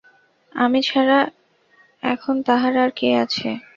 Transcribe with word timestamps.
আমি 0.55 0.79
ছাড়া 0.81 1.19
এখন 2.03 2.35
তাহার 2.41 2.73
আর 2.77 2.91
কে 2.95 3.09
আছে। 3.23 3.49